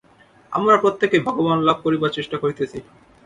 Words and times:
আমরা 0.51 0.75
প্রত্যেকেই 0.77 1.25
ভগবান 1.27 1.59
লাভ 1.67 1.77
করিবার 1.85 2.15
চেষ্টা 2.17 2.37
করিতেছি। 2.37 2.77